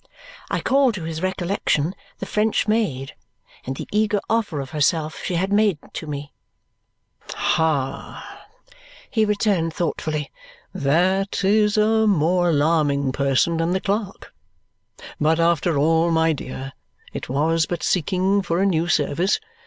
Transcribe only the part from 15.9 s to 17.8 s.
my dear, it was